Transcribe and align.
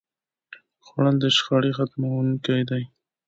خوړل 0.85 1.15
د 1.21 1.25
شخړې 1.35 1.71
ختموونکی 1.77 2.61
دی 2.69 2.83